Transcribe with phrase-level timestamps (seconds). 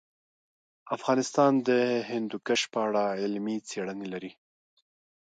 [0.95, 1.69] افغانستان د
[2.09, 4.31] هندوکش په اړه علمي څېړنې لري.